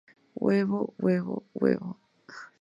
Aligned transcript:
Huevo, 0.33 0.95
Huevo, 0.97 1.43
Huevo". 1.53 1.99